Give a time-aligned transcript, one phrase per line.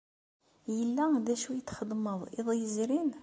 [0.77, 3.11] Yella d acu i txedmeḍ iḍ yezrin?